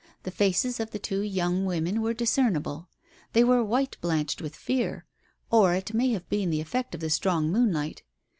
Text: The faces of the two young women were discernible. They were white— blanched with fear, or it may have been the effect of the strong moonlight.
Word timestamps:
The 0.23 0.31
faces 0.31 0.79
of 0.79 0.89
the 0.89 0.97
two 0.97 1.21
young 1.21 1.63
women 1.63 2.01
were 2.01 2.15
discernible. 2.15 2.89
They 3.33 3.43
were 3.43 3.63
white— 3.63 3.97
blanched 4.01 4.41
with 4.41 4.55
fear, 4.55 5.05
or 5.51 5.75
it 5.75 5.93
may 5.93 6.09
have 6.13 6.27
been 6.27 6.49
the 6.49 6.59
effect 6.59 6.95
of 6.95 7.01
the 7.01 7.09
strong 7.11 7.51
moonlight. 7.51 8.01